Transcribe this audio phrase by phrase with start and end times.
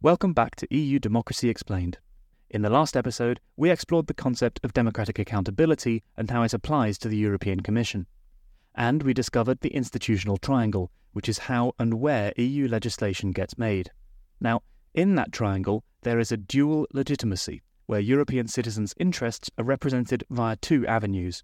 [0.00, 1.98] Welcome back to EU Democracy Explained.
[2.50, 6.98] In the last episode, we explored the concept of democratic accountability and how it applies
[6.98, 8.06] to the European Commission.
[8.76, 13.90] And we discovered the institutional triangle, which is how and where EU legislation gets made.
[14.40, 14.62] Now,
[14.94, 20.54] in that triangle, there is a dual legitimacy, where European citizens' interests are represented via
[20.54, 21.42] two avenues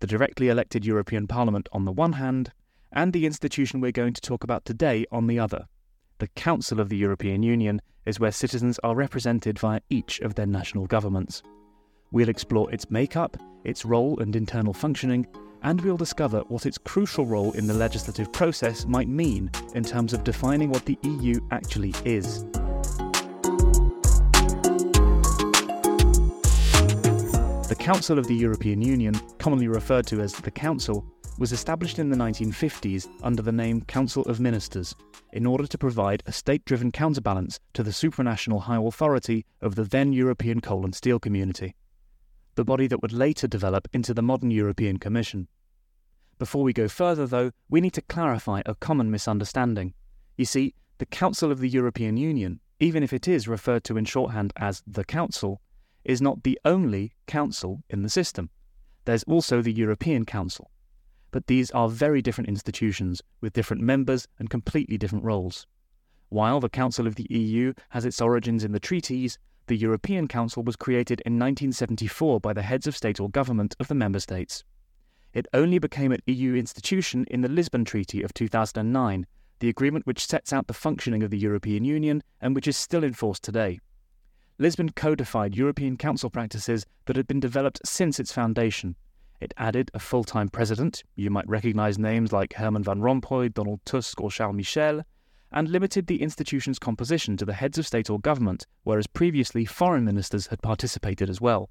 [0.00, 2.50] the directly elected European Parliament on the one hand,
[2.90, 5.68] and the institution we're going to talk about today on the other
[6.24, 10.46] the Council of the European Union is where citizens are represented via each of their
[10.46, 11.42] national governments.
[12.12, 15.26] We'll explore its makeup, its role and internal functioning,
[15.62, 20.14] and we'll discover what its crucial role in the legislative process might mean in terms
[20.14, 22.44] of defining what the EU actually is.
[27.68, 31.04] The Council of the European Union, commonly referred to as the Council,
[31.38, 34.94] was established in the 1950s under the name Council of Ministers
[35.32, 39.82] in order to provide a state driven counterbalance to the supranational high authority of the
[39.82, 41.74] then European coal and steel community,
[42.54, 45.48] the body that would later develop into the modern European Commission.
[46.38, 49.94] Before we go further, though, we need to clarify a common misunderstanding.
[50.36, 54.04] You see, the Council of the European Union, even if it is referred to in
[54.04, 55.60] shorthand as the Council,
[56.04, 58.50] is not the only council in the system.
[59.04, 60.70] There's also the European Council,
[61.34, 65.66] but these are very different institutions with different members and completely different roles.
[66.28, 70.62] While the Council of the EU has its origins in the treaties, the European Council
[70.62, 74.62] was created in 1974 by the heads of state or government of the member states.
[75.32, 79.26] It only became an EU institution in the Lisbon Treaty of 2009,
[79.58, 83.02] the agreement which sets out the functioning of the European Union and which is still
[83.02, 83.80] in force today.
[84.58, 88.94] Lisbon codified European Council practices that had been developed since its foundation
[89.44, 93.80] it added a full time president, you might recognize names like Herman Van Rompuy, Donald
[93.84, 95.02] Tusk, or Charles Michel,
[95.52, 100.06] and limited the institution's composition to the heads of state or government, whereas previously foreign
[100.06, 101.68] ministers had participated as well.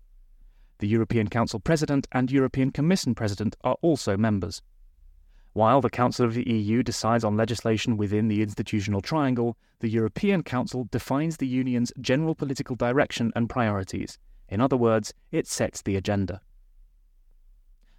[0.78, 4.62] The European Council President and European Commission President are also members.
[5.54, 10.44] While the Council of the EU decides on legislation within the institutional triangle, the European
[10.44, 14.20] Council defines the Union's general political direction and priorities.
[14.48, 16.42] In other words, it sets the agenda.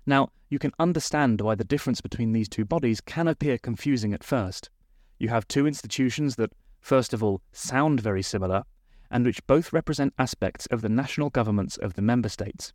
[0.07, 4.23] Now, you can understand why the difference between these two bodies can appear confusing at
[4.23, 4.71] first.
[5.19, 8.65] You have two institutions that, first of all, sound very similar,
[9.11, 12.73] and which both represent aspects of the national governments of the member states.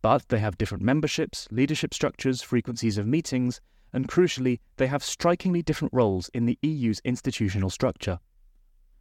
[0.00, 3.60] But they have different memberships, leadership structures, frequencies of meetings,
[3.92, 8.18] and crucially, they have strikingly different roles in the EU's institutional structure.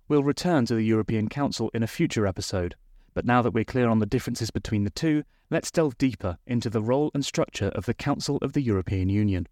[0.07, 2.75] We'll return to the European Council in a future episode,
[3.13, 6.69] but now that we're clear on the differences between the two, let's delve deeper into
[6.69, 9.47] the role and structure of the Council of the European Union.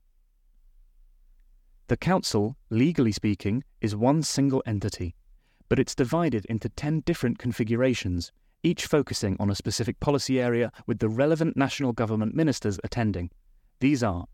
[1.87, 5.15] The Council, legally speaking, is one single entity,
[5.67, 8.31] but it's divided into 10 different configurations,
[8.63, 13.29] each focusing on a specific policy area with the relevant national government ministers attending.
[13.79, 14.25] These are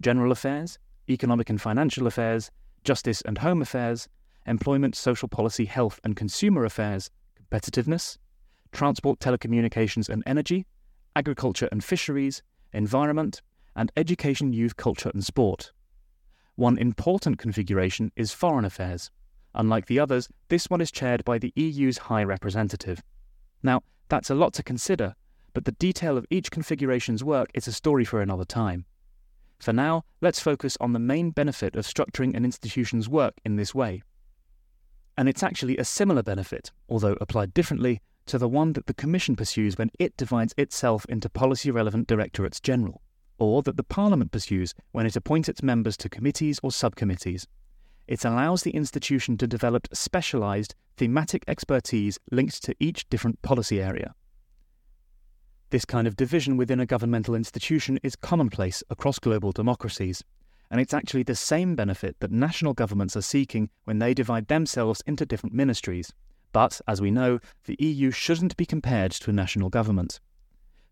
[0.00, 0.78] General Affairs,
[1.08, 2.50] Economic and Financial Affairs,
[2.82, 4.08] Justice and Home Affairs,
[4.46, 8.18] Employment, Social Policy, Health and Consumer Affairs, Competitiveness,
[8.74, 10.66] transport, telecommunications and energy,
[11.16, 12.42] agriculture and fisheries,
[12.72, 13.40] environment,
[13.76, 15.72] and education, youth, culture and sport.
[16.56, 19.10] One important configuration is foreign affairs.
[19.54, 23.02] Unlike the others, this one is chaired by the EU's High Representative.
[23.62, 25.14] Now, that's a lot to consider,
[25.52, 28.84] but the detail of each configuration's work is a story for another time.
[29.60, 33.74] For now, let's focus on the main benefit of structuring an institution's work in this
[33.74, 34.02] way.
[35.16, 39.36] And it's actually a similar benefit, although applied differently, to the one that the Commission
[39.36, 43.02] pursues when it divides itself into policy relevant directorates general,
[43.38, 47.46] or that the Parliament pursues when it appoints its members to committees or subcommittees.
[48.06, 54.14] It allows the institution to develop specialised, thematic expertise linked to each different policy area.
[55.70, 60.22] This kind of division within a governmental institution is commonplace across global democracies,
[60.70, 65.02] and it's actually the same benefit that national governments are seeking when they divide themselves
[65.06, 66.12] into different ministries.
[66.54, 70.20] But, as we know, the EU shouldn't be compared to a national government.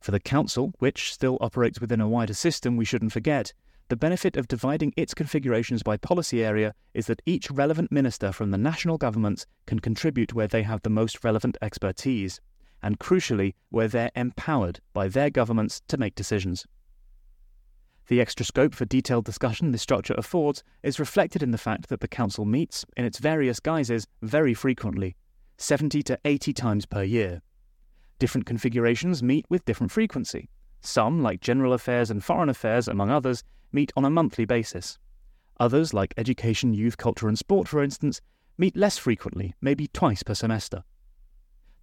[0.01, 3.53] For the Council, which still operates within a wider system we shouldn't forget,
[3.89, 8.51] the benefit of dividing its configurations by policy area is that each relevant minister from
[8.51, 12.41] the national governments can contribute where they have the most relevant expertise,
[12.83, 16.67] and crucially, where they're empowered by their governments to make decisions.
[18.09, 22.01] The extra scope for detailed discussion this structure affords is reflected in the fact that
[22.01, 25.15] the Council meets, in its various guises, very frequently,
[25.63, 27.41] 70 to 80 times per year.
[28.19, 30.49] Different configurations meet with different frequency.
[30.81, 34.99] Some, like General Affairs and Foreign Affairs, among others, meet on a monthly basis.
[35.61, 38.21] Others, like Education, Youth, Culture and Sport, for instance,
[38.59, 40.83] meet less frequently, maybe twice per semester.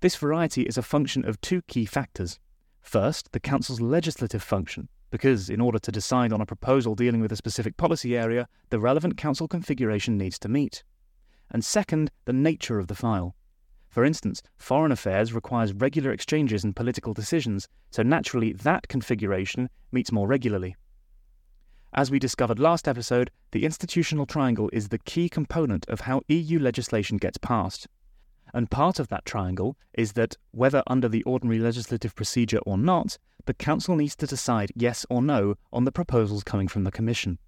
[0.01, 2.37] This variety is a function of two key factors.
[2.81, 7.31] First, the Council's legislative function, because in order to decide on a proposal dealing with
[7.31, 10.83] a specific policy area, the relevant Council configuration needs to meet.
[11.49, 13.35] And second, the nature of the file.
[13.89, 20.12] For instance, foreign affairs requires regular exchanges and political decisions, so naturally that configuration meets
[20.12, 20.75] more regularly.
[21.91, 26.59] As we discovered last episode, the institutional triangle is the key component of how EU
[26.59, 27.88] legislation gets passed.
[28.53, 33.18] And part of that triangle is that, whether under the ordinary legislative procedure or not,
[33.45, 37.39] the Council needs to decide yes or no on the proposals coming from the Commission.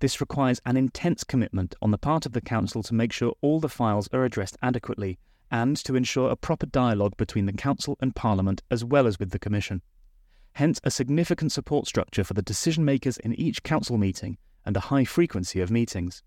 [0.00, 3.60] This requires an intense commitment on the part of the Council to make sure all
[3.60, 5.18] the files are addressed adequately
[5.50, 9.30] and to ensure a proper dialogue between the Council and Parliament as well as with
[9.30, 9.82] the Commission.
[10.52, 14.80] Hence, a significant support structure for the decision makers in each Council meeting and a
[14.80, 16.22] high frequency of meetings.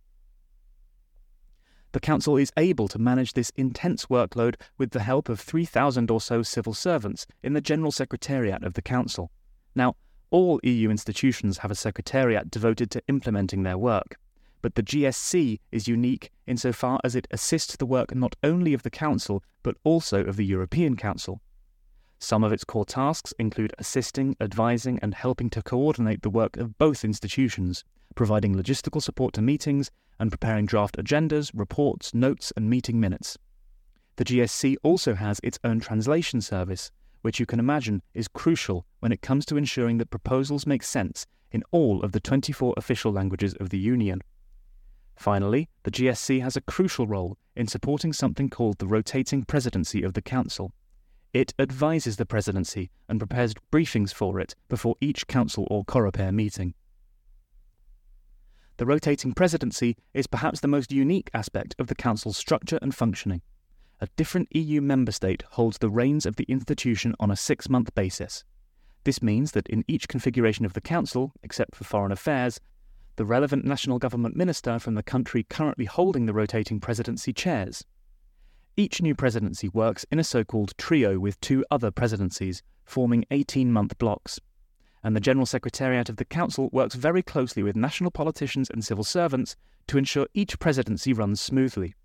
[1.91, 6.21] The Council is able to manage this intense workload with the help of 3,000 or
[6.21, 9.31] so civil servants in the General Secretariat of the Council.
[9.73, 9.95] Now,
[10.29, 14.17] all EU institutions have a secretariat devoted to implementing their work
[14.61, 18.89] but the GSC is unique insofar as it assists the work not only of the
[18.89, 21.41] Council, but also of the European Council.
[22.19, 26.77] Some of its core tasks include assisting, advising, and helping to coordinate the work of
[26.77, 29.89] both institutions, providing logistical support to meetings,
[30.19, 33.37] and preparing draft agendas, reports, notes, and meeting minutes.
[34.17, 36.91] The GSC also has its own translation service,
[37.21, 41.25] which you can imagine is crucial when it comes to ensuring that proposals make sense
[41.53, 44.21] in all of the 24 official languages of the Union.
[45.19, 50.13] Finally, the GSC has a crucial role in supporting something called the rotating presidency of
[50.13, 50.71] the Council.
[51.33, 56.73] It advises the presidency and prepares briefings for it before each Council or Coreper meeting.
[58.77, 63.41] The rotating presidency is perhaps the most unique aspect of the Council's structure and functioning.
[63.99, 67.93] A different EU member state holds the reins of the institution on a six month
[67.93, 68.45] basis.
[69.03, 72.61] This means that in each configuration of the Council, except for foreign affairs,
[73.19, 77.83] the relevant national government minister from the country currently holding the rotating presidency chairs.
[78.77, 83.73] Each new presidency works in a so called trio with two other presidencies, forming 18
[83.73, 84.39] month blocks.
[85.03, 89.03] And the General Secretariat of the Council works very closely with national politicians and civil
[89.03, 89.57] servants
[89.87, 91.95] to ensure each presidency runs smoothly.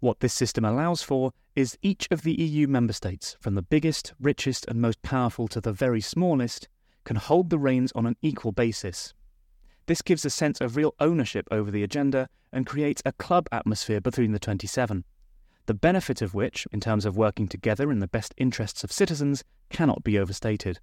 [0.00, 4.14] What this system allows for is each of the EU member states, from the biggest,
[4.18, 6.66] richest, and most powerful to the very smallest,
[7.04, 9.14] can hold the reins on an equal basis,
[9.86, 14.00] this gives a sense of real ownership over the agenda and creates a club atmosphere
[14.00, 15.04] between the 27,
[15.66, 19.44] the benefit of which, in terms of working together in the best interests of citizens,
[19.70, 20.80] cannot be overstated.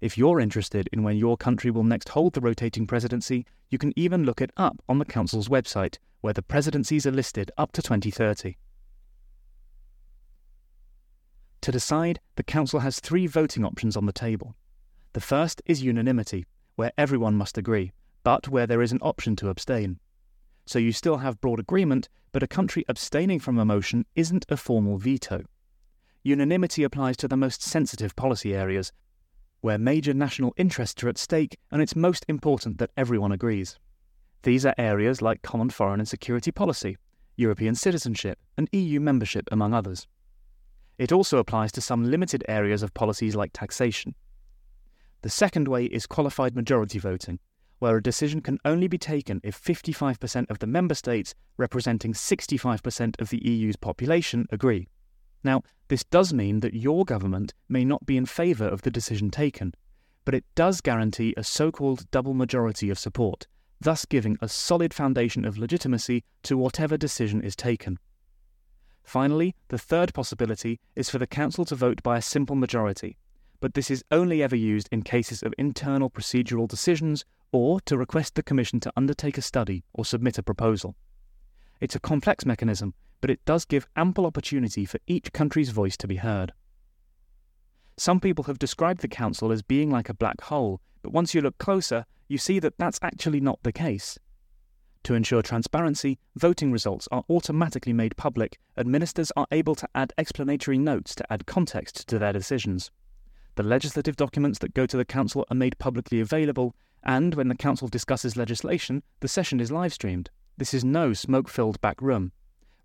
[0.00, 3.92] If you're interested in when your country will next hold the rotating presidency, you can
[3.96, 7.82] even look it up on the Council's website, where the presidencies are listed up to
[7.82, 8.56] 2030.
[11.60, 14.54] To decide, the Council has three voting options on the table.
[15.14, 16.44] The first is unanimity,
[16.76, 17.92] where everyone must agree,
[18.24, 20.00] but where there is an option to abstain.
[20.66, 24.56] So you still have broad agreement, but a country abstaining from a motion isn't a
[24.56, 25.44] formal veto.
[26.24, 28.92] Unanimity applies to the most sensitive policy areas,
[29.60, 33.78] where major national interests are at stake and it's most important that everyone agrees.
[34.42, 36.96] These are areas like common foreign and security policy,
[37.36, 40.06] European citizenship, and EU membership, among others.
[40.98, 44.14] It also applies to some limited areas of policies like taxation.
[45.22, 47.38] The second way is qualified majority voting,
[47.78, 53.20] where a decision can only be taken if 55% of the member states, representing 65%
[53.20, 54.88] of the EU's population, agree.
[55.42, 59.30] Now, this does mean that your government may not be in favour of the decision
[59.30, 59.74] taken,
[60.24, 63.46] but it does guarantee a so called double majority of support,
[63.80, 67.98] thus giving a solid foundation of legitimacy to whatever decision is taken.
[69.02, 73.18] Finally, the third possibility is for the Council to vote by a simple majority,
[73.60, 78.34] but this is only ever used in cases of internal procedural decisions or to request
[78.34, 80.96] the Commission to undertake a study or submit a proposal.
[81.80, 86.08] It's a complex mechanism, but it does give ample opportunity for each country's voice to
[86.08, 86.52] be heard.
[87.96, 91.40] Some people have described the Council as being like a black hole, but once you
[91.40, 94.18] look closer, you see that that's actually not the case.
[95.04, 100.12] To ensure transparency, voting results are automatically made public, and ministers are able to add
[100.18, 102.90] explanatory notes to add context to their decisions.
[103.54, 107.54] The legislative documents that go to the Council are made publicly available, and when the
[107.54, 110.30] Council discusses legislation, the session is live streamed.
[110.56, 112.32] This is no smoke filled back room.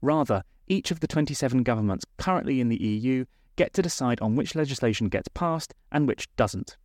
[0.01, 4.55] Rather, each of the 27 governments currently in the EU get to decide on which
[4.55, 6.77] legislation gets passed and which doesn't.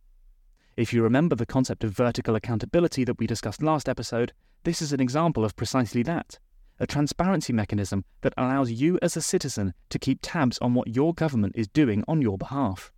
[0.77, 4.91] If you remember the concept of vertical accountability that we discussed last episode, this is
[4.91, 6.39] an example of precisely that.
[6.79, 11.13] a transparency mechanism that allows you as a citizen to keep tabs on what your
[11.13, 12.91] government is doing on your behalf.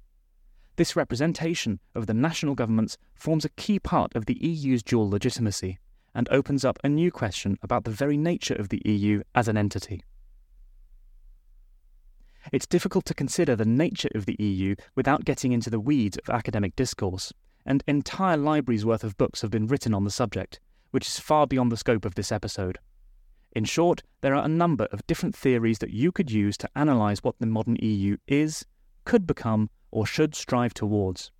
[0.78, 5.80] This representation of the national governments forms a key part of the EU's dual legitimacy
[6.14, 9.58] and opens up a new question about the very nature of the EU as an
[9.58, 10.04] entity.
[12.54, 16.30] It's difficult to consider the nature of the EU without getting into the weeds of
[16.30, 17.34] academic discourse,
[17.66, 20.60] and entire libraries worth of books have been written on the subject,
[20.92, 22.78] which is far beyond the scope of this episode.
[23.52, 27.24] In short, there are a number of different theories that you could use to analyse
[27.24, 28.64] what the modern EU is,
[29.06, 31.32] could become, or should strive towards.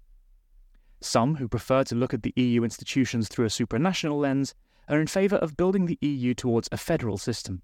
[1.00, 4.56] Some who prefer to look at the EU institutions through a supranational lens
[4.90, 7.62] are in favour of building the EU towards a federal system.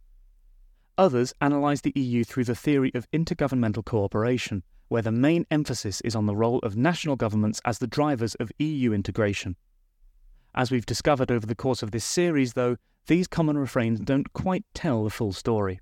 [0.98, 6.16] Others analyse the EU through the theory of intergovernmental cooperation, where the main emphasis is
[6.16, 9.56] on the role of national governments as the drivers of EU integration.
[10.54, 14.66] As we've discovered over the course of this series, though, these common refrains don't quite
[14.76, 15.80] tell the full story.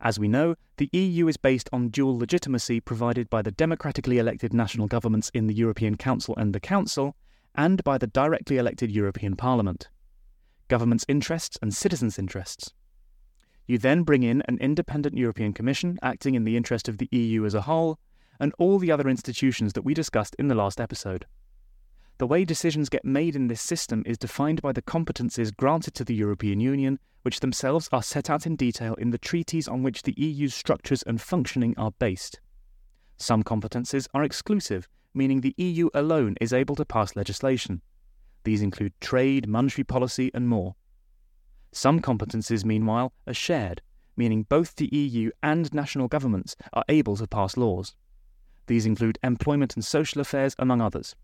[0.00, 4.52] As we know, the EU is based on dual legitimacy provided by the democratically elected
[4.52, 7.16] national governments in the European Council and the Council,
[7.54, 9.88] and by the directly elected European Parliament.
[10.68, 12.72] Governments' interests and citizens' interests.
[13.66, 17.44] You then bring in an independent European Commission acting in the interest of the EU
[17.44, 17.98] as a whole,
[18.38, 21.26] and all the other institutions that we discussed in the last episode.
[22.18, 26.04] The way decisions get made in this system is defined by the competences granted to
[26.04, 30.02] the European Union, which themselves are set out in detail in the treaties on which
[30.02, 32.40] the EU's structures and functioning are based.
[33.18, 37.82] Some competences are exclusive, meaning the EU alone is able to pass legislation.
[38.44, 40.74] These include trade, monetary policy, and more.
[41.72, 43.82] Some competences, meanwhile, are shared,
[44.16, 47.94] meaning both the EU and national governments are able to pass laws.
[48.68, 51.14] These include employment and social affairs, among others.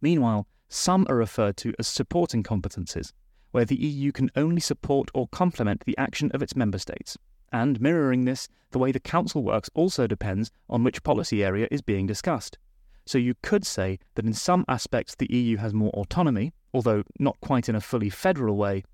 [0.00, 3.12] Meanwhile, some are referred to as supporting competences,
[3.52, 7.16] where the EU can only support or complement the action of its member states.
[7.52, 11.80] And mirroring this, the way the Council works also depends on which policy area is
[11.80, 12.58] being discussed.
[13.06, 17.40] So you could say that in some aspects the EU has more autonomy, although not
[17.40, 18.84] quite in a fully federal way,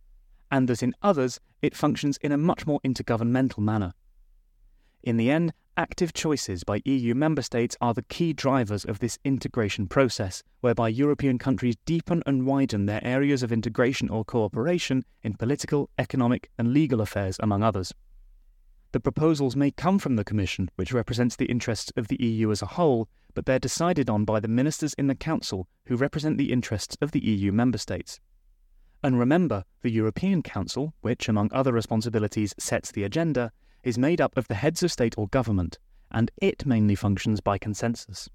[0.52, 3.92] and that in others it functions in a much more intergovernmental manner.
[5.02, 9.18] In the end, active choices by EU member states are the key drivers of this
[9.24, 15.34] integration process, whereby European countries deepen and widen their areas of integration or cooperation in
[15.34, 17.92] political, economic, and legal affairs, among others.
[18.92, 22.62] The proposals may come from the Commission, which represents the interests of the EU as
[22.62, 26.52] a whole, but they're decided on by the ministers in the Council, who represent the
[26.52, 28.20] interests of the EU member states.
[29.02, 33.52] And remember, the European Council, which, among other responsibilities, sets the agenda,
[33.84, 35.78] is made up of the heads of state or government,
[36.10, 38.28] and it mainly functions by consensus.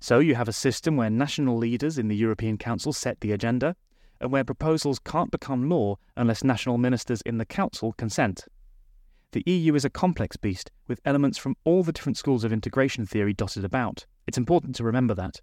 [0.00, 3.74] So you have a system where national leaders in the European Council set the agenda,
[4.20, 8.44] and where proposals can't become law unless national ministers in the Council consent.
[9.32, 13.06] The EU is a complex beast with elements from all the different schools of integration
[13.06, 14.06] theory dotted about.
[14.26, 15.40] It's important to remember that.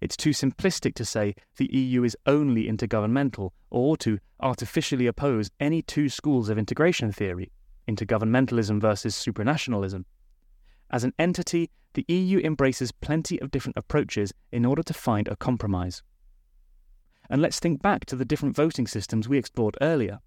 [0.00, 5.82] It's too simplistic to say the EU is only intergovernmental or to artificially oppose any
[5.82, 7.50] two schools of integration theory,
[7.88, 10.04] intergovernmentalism versus supranationalism.
[10.90, 15.36] As an entity, the EU embraces plenty of different approaches in order to find a
[15.36, 16.02] compromise.
[17.30, 20.20] And let's think back to the different voting systems we explored earlier.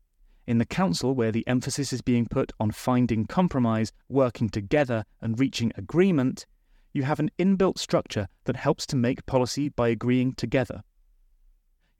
[0.47, 5.39] In the Council, where the emphasis is being put on finding compromise, working together, and
[5.39, 6.45] reaching agreement,
[6.93, 10.83] you have an inbuilt structure that helps to make policy by agreeing together.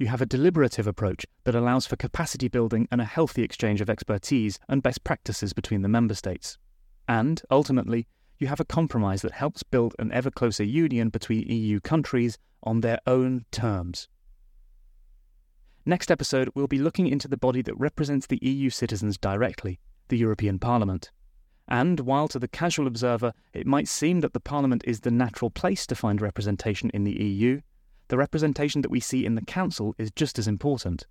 [0.01, 3.89] You have a deliberative approach that allows for capacity building and a healthy exchange of
[3.89, 6.57] expertise and best practices between the member states.
[7.07, 8.07] And, ultimately,
[8.39, 12.81] you have a compromise that helps build an ever closer union between EU countries on
[12.81, 14.07] their own terms.
[15.85, 20.17] Next episode, we'll be looking into the body that represents the EU citizens directly, the
[20.17, 21.11] European Parliament.
[21.67, 25.51] And while to the casual observer it might seem that the Parliament is the natural
[25.51, 27.61] place to find representation in the EU,
[28.11, 31.07] the representation that we see in the Council is just as important.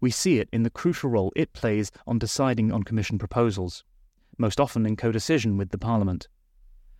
[0.00, 3.84] We see it in the crucial role it plays on deciding on Commission proposals,
[4.36, 6.26] most often in co-decision with the Parliament.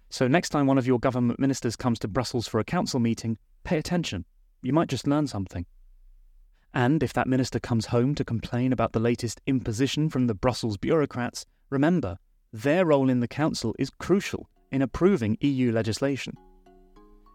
[0.09, 3.37] So, next time one of your government ministers comes to Brussels for a council meeting,
[3.65, 4.25] pay attention.
[4.63, 5.67] You might just learn something.
[6.73, 10.77] And if that minister comes home to complain about the latest imposition from the Brussels
[10.77, 12.19] bureaucrats, remember
[12.53, 16.35] their role in the Council is crucial in approving EU legislation.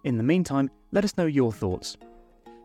[0.05, 1.97] In the meantime, let us know your thoughts.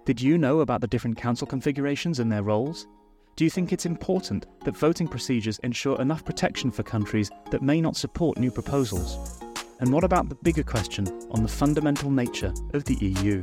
[0.05, 2.87] Did you know about the different Council configurations and their roles?
[3.35, 7.81] Do you think it's important that voting procedures ensure enough protection for countries that may
[7.81, 9.41] not support new proposals?
[9.81, 13.43] And what about the bigger question on the fundamental nature of the EU?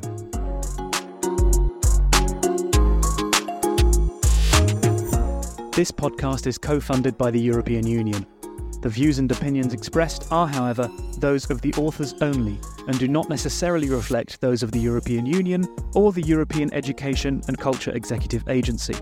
[5.72, 8.26] This podcast is co funded by the European Union.
[8.80, 12.58] The views and opinions expressed are, however, those of the authors only
[12.88, 17.58] and do not necessarily reflect those of the European Union or the European Education and
[17.58, 18.96] Culture Executive Agency.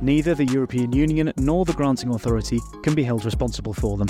[0.00, 4.08] Neither the European Union nor the granting authority can be held responsible for them.